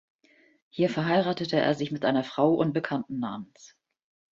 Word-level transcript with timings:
Hier 0.71 0.89
verheiratete 0.89 1.57
er 1.59 1.75
sich 1.75 1.91
mit 1.91 2.05
einer 2.05 2.23
Frau 2.23 2.55
unbekannten 2.55 3.19
Namens. 3.19 3.77